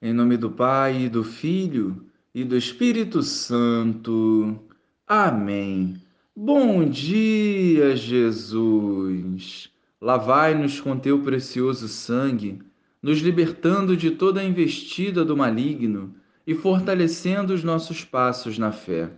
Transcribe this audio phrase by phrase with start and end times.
[0.00, 4.56] Em nome do Pai, e do Filho e do Espírito Santo.
[5.04, 5.96] Amém.
[6.36, 9.68] Bom dia, Jesus.
[10.00, 12.60] Lavai-nos com teu precioso sangue,
[13.02, 16.14] nos libertando de toda a investida do maligno
[16.46, 19.10] e fortalecendo os nossos passos na fé.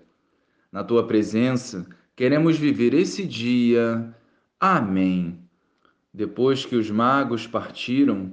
[0.73, 1.87] Na tua presença,
[2.17, 4.17] queremos viver esse dia.
[4.59, 5.39] Amém.
[6.13, 8.33] Depois que os magos partiram,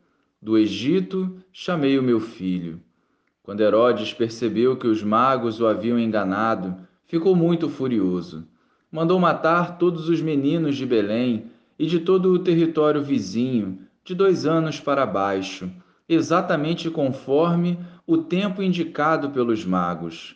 [0.41, 2.81] do Egito chamei o meu filho.
[3.43, 6.75] Quando Herodes percebeu que os magos o haviam enganado,
[7.05, 8.47] ficou muito furioso.
[8.91, 11.45] Mandou matar todos os meninos de Belém
[11.77, 15.69] e de todo o território vizinho, de dois anos para baixo,
[16.09, 20.35] exatamente conforme o tempo indicado pelos magos.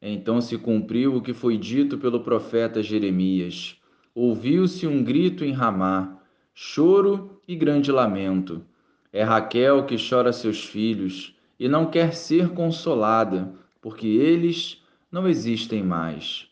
[0.00, 3.76] Então se cumpriu o que foi dito pelo profeta Jeremias.
[4.14, 6.18] Ouviu-se um grito em Ramá,
[6.54, 8.64] choro e grande lamento
[9.12, 15.82] é Raquel que chora seus filhos e não quer ser consolada, porque eles não existem
[15.82, 16.48] mais.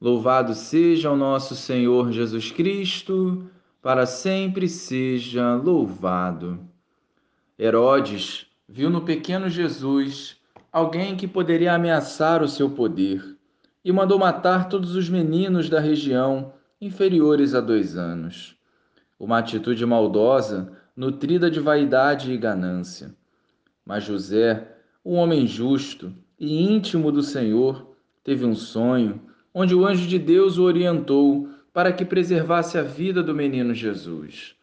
[0.00, 3.48] Louvado seja o nosso Senhor Jesus Cristo,
[3.80, 6.60] para sempre seja louvado.
[7.58, 10.36] Herodes viu no pequeno Jesus
[10.72, 13.36] alguém que poderia ameaçar o seu poder
[13.84, 18.56] e mandou matar todos os meninos da região inferiores a dois anos.
[19.18, 23.14] Uma atitude maldosa nutrida de vaidade e ganância.
[23.86, 24.66] Mas José,
[25.04, 29.22] um homem justo e íntimo do Senhor, teve um sonho
[29.54, 34.56] onde o anjo de Deus o orientou para que preservasse a vida do menino Jesus.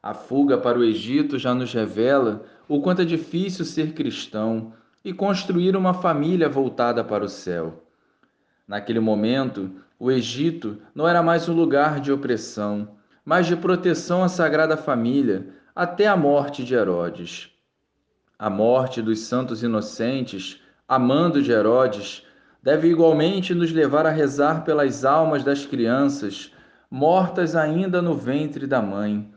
[0.00, 4.72] A fuga para o Egito já nos revela o quanto é difícil ser cristão
[5.04, 7.82] e construir uma família voltada para o céu.
[8.68, 12.94] Naquele momento, o Egito não era mais um lugar de opressão,
[13.24, 17.50] mas de proteção à Sagrada Família, até a morte de Herodes.
[18.38, 22.24] A morte dos santos inocentes, amando de Herodes,
[22.62, 26.52] deve igualmente nos levar a rezar pelas almas das crianças
[26.88, 29.28] mortas ainda no ventre da mãe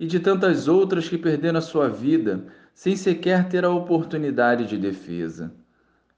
[0.00, 2.44] e de tantas outras que perderam a sua vida
[2.74, 5.54] sem sequer ter a oportunidade de defesa.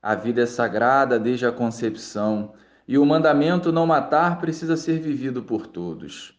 [0.02, 2.54] A vida é sagrada desde a concepção
[2.88, 6.36] e o mandamento não matar precisa ser vivido por todos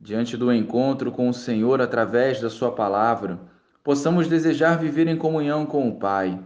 [0.00, 3.38] diante do encontro com o Senhor através da Sua palavra,
[3.82, 6.38] possamos desejar viver em comunhão com o Pai,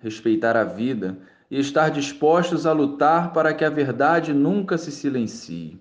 [0.00, 1.18] respeitar a vida
[1.50, 5.80] e estar dispostos a lutar para que a verdade nunca se silencie.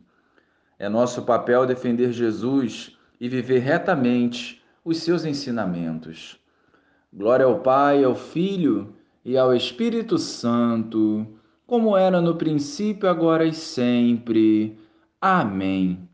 [0.78, 6.38] É nosso papel defender Jesus e viver retamente os seus ensinamentos.
[7.12, 8.94] Glória ao Pai, ao Filho
[9.24, 11.25] e ao Espírito Santo,
[11.66, 14.78] como era no princípio, agora e sempre.
[15.19, 16.08] Amém.